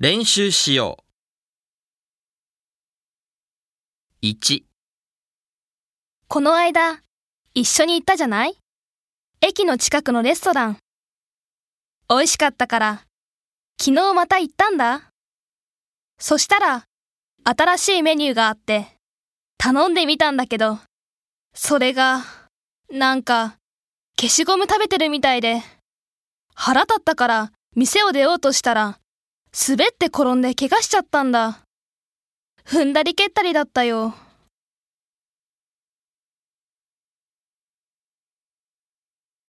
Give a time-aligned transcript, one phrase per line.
[0.00, 1.04] 練習しよ
[4.22, 4.26] う。
[4.26, 4.64] 1、
[6.26, 7.00] この間、
[7.54, 8.58] 一緒に行ったじゃない？
[9.40, 10.78] 駅の近くのレストラン。
[12.08, 13.04] 美味しかったから、
[13.80, 15.10] 昨日また行ったんだ。
[16.18, 16.86] そしたら、
[17.44, 18.88] 新しいメニューがあって、
[19.58, 20.80] 頼んでみたんだけど、
[21.54, 22.24] それが、
[22.90, 23.58] なんか、
[24.18, 25.62] 消しゴム食べてるみたいで、
[26.52, 28.98] 腹立ったから店を出ようとしたら、
[29.56, 31.60] 滑って転んで怪我しちゃったんだ。
[32.66, 34.14] 踏んだり蹴ったりだったよ。